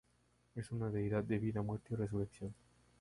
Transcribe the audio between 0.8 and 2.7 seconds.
deidad de vida, muerte y resurrección.